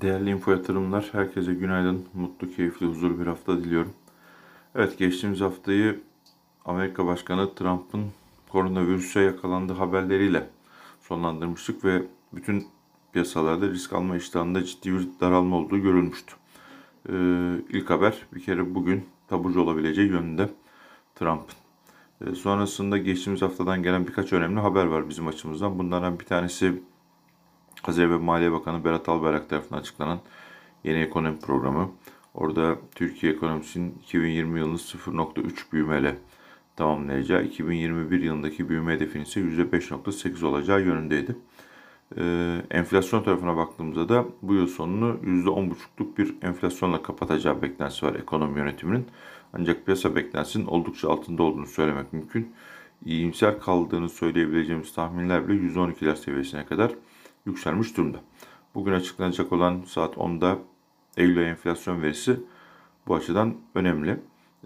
[0.00, 3.92] Değerli info yatırımlar, herkese günaydın, mutlu, keyifli, huzurlu bir hafta diliyorum.
[4.74, 6.00] Evet, geçtiğimiz haftayı
[6.64, 8.04] Amerika Başkanı Trump'ın
[8.48, 10.50] koronavirüse yakalandığı haberleriyle
[11.00, 12.66] sonlandırmıştık ve bütün
[13.12, 16.34] piyasalarda risk alma iştahında ciddi bir daralma olduğu görülmüştü.
[17.08, 17.12] Ee,
[17.68, 20.50] ilk haber bir kere bugün taburcu olabileceği yönünde
[21.14, 21.56] Trump'ın.
[22.26, 25.78] Ee, sonrasında geçtiğimiz haftadan gelen birkaç önemli haber var bizim açımızdan.
[25.78, 26.82] Bunlardan bir tanesi
[27.82, 30.20] Hazine ve Maliye Bakanı Berat Albayrak tarafından açıklanan
[30.84, 31.90] yeni ekonomi programı.
[32.34, 36.16] Orada Türkiye ekonomisinin 2020 yılını 0.3 büyümeyle
[36.76, 41.36] tamamlayacağı, 2021 yılındaki büyüme hedefinin ise %5.8 olacağı yönündeydi.
[42.16, 48.58] Ee, enflasyon tarafına baktığımızda da bu yıl sonunu %10.5'luk bir enflasyonla kapatacağı beklentisi var ekonomi
[48.58, 49.06] yönetiminin.
[49.52, 52.52] Ancak piyasa beklentisinin oldukça altında olduğunu söylemek mümkün.
[53.04, 56.92] İyimser kaldığını söyleyebileceğimiz tahminler bile %12'ler seviyesine kadar
[57.48, 58.20] yükselmiş durumda.
[58.74, 60.58] Bugün açıklanacak olan saat 10'da
[61.16, 62.40] Eylül ayı enflasyon verisi
[63.06, 64.20] bu açıdan önemli.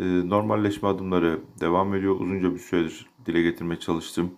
[0.00, 2.20] Ee, normalleşme adımları devam ediyor.
[2.20, 4.30] Uzunca bir süredir dile getirmeye çalıştım.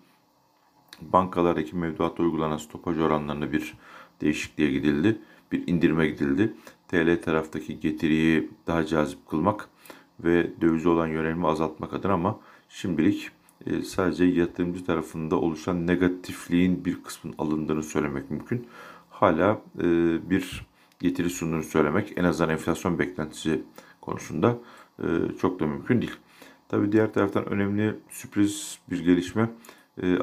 [1.01, 3.75] Bankalardaki mevduatta uygulanan stopaj oranlarına bir
[4.21, 5.19] değişikliğe gidildi.
[5.53, 6.55] Bir indirme gidildi.
[6.89, 9.69] TL taraftaki getiriyi daha cazip kılmak
[10.21, 13.31] ve dövize olan yönelimi azaltmak adına ama şimdilik
[13.67, 18.67] e, sadece yatırımcı tarafında oluşan negatifliğin bir kısmının alındığını söylemek mümkün.
[19.11, 19.85] Hala e,
[20.31, 20.67] bir
[21.01, 23.63] getiri sunduğunu söylemek en azından enflasyon beklentisi
[24.01, 24.59] konusunda
[24.99, 25.07] e,
[25.41, 26.17] çok da mümkün değil.
[26.69, 29.51] Tabi diğer taraftan önemli sürpriz bir gelişme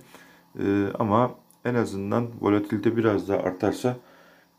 [0.59, 1.32] Ee, ama
[1.66, 3.98] en azından volatilite biraz daha artarsa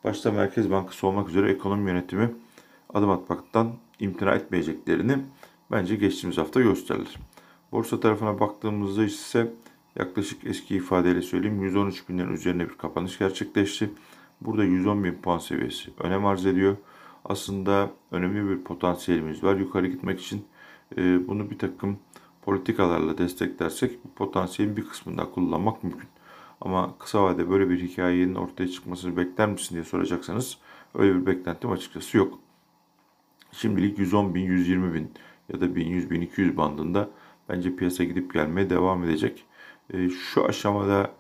[0.05, 2.31] başta Merkez Bankası olmak üzere ekonomi yönetimi
[2.95, 5.19] adım atmaktan imtina etmeyeceklerini
[5.71, 7.19] bence geçtiğimiz hafta gösterirler.
[7.73, 9.53] Borsa tarafına baktığımızda ise
[9.97, 13.91] yaklaşık eski ifadeyle söyleyeyim 113 binlerin üzerine bir kapanış gerçekleşti.
[14.41, 16.77] Burada 110 bin puan seviyesi önem arz ediyor.
[17.25, 19.57] Aslında önemli bir potansiyelimiz var.
[19.57, 20.45] Yukarı gitmek için
[20.97, 21.99] e, bunu bir takım
[22.43, 26.09] politikalarla desteklersek bu potansiyelin bir kısmında kullanmak mümkün.
[26.61, 30.59] Ama kısa vadede böyle bir hikayenin ortaya çıkmasını bekler misin diye soracaksanız
[30.95, 32.39] öyle bir beklentim açıkçası yok.
[33.53, 35.11] Şimdilik 110 bin, 120 bin
[35.53, 37.11] ya da 1100, 1200 bandında
[37.49, 39.45] bence piyasa gidip gelmeye devam edecek.
[39.93, 41.11] E, şu aşamada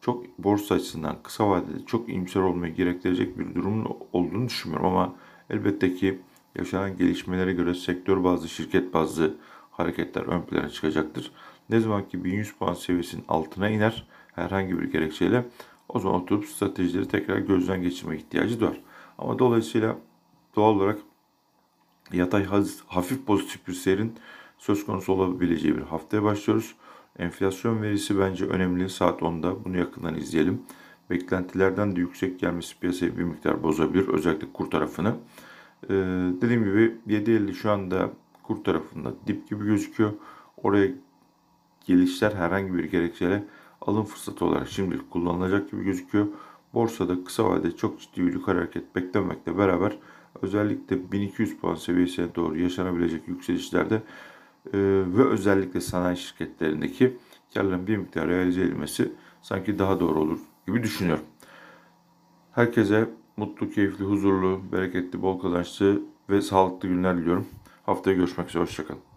[0.00, 5.14] çok borsa açısından kısa vadede çok iyimser olmayı gerektirecek bir durumun olduğunu düşünmüyorum ama
[5.50, 6.18] elbette ki
[6.58, 9.34] yaşanan gelişmelere göre sektör bazlı, şirket bazlı
[9.70, 11.32] hareketler ön plana çıkacaktır.
[11.70, 15.44] Ne zaman ki 1100 puan seviyesinin altına iner herhangi bir gerekçeyle
[15.88, 18.80] o zaman oturup stratejileri tekrar gözden geçirme ihtiyacı var.
[19.18, 19.96] Ama dolayısıyla
[20.56, 20.98] doğal olarak
[22.12, 22.46] yatay
[22.86, 24.12] hafif pozitif bir seyrin
[24.58, 26.74] söz konusu olabileceği bir haftaya başlıyoruz.
[27.18, 28.88] Enflasyon verisi bence önemli.
[28.88, 30.62] Saat 10'da bunu yakından izleyelim.
[31.10, 34.08] Beklentilerden de yüksek gelmesi piyasayı bir miktar bozabilir.
[34.08, 35.14] Özellikle kur tarafını.
[35.84, 35.88] Ee,
[36.40, 38.10] dediğim gibi 7.50 şu anda
[38.42, 40.12] kur tarafında dip gibi gözüküyor.
[40.62, 40.90] Oraya
[41.86, 43.44] gelişler herhangi bir gerekçeyle
[43.80, 46.26] alım fırsatı olarak şimdilik kullanılacak gibi gözüküyor.
[46.74, 49.98] Borsada kısa vadede çok ciddi bir yukarı hareket beklemekle beraber
[50.42, 53.94] özellikle 1200 puan seviyesine doğru yaşanabilecek yükselişlerde
[54.72, 57.16] e, ve özellikle sanayi şirketlerindeki
[57.54, 61.24] karların bir miktar realize edilmesi sanki daha doğru olur gibi düşünüyorum.
[62.52, 67.46] Herkese mutlu, keyifli, huzurlu, bereketli, bol kazançlı ve sağlıklı günler diliyorum.
[67.86, 68.62] Haftaya görüşmek üzere.
[68.62, 69.07] Hoşçakalın.